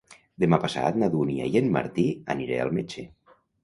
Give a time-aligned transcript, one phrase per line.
[0.43, 2.09] Demà passat na Dúnia i en Martí
[2.39, 3.11] aniré al metge.